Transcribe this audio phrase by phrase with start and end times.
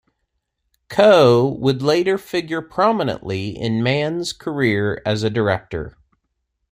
[0.89, 5.95] Coe would later figure prominently in Mann's career as a director.